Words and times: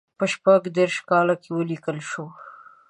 په 0.17 0.25
شپږ 0.33 0.61
دېرش 0.77 0.97
کال 1.09 1.27
کې 1.41 1.49
ولیکل 1.53 1.97
شو. 2.09 2.25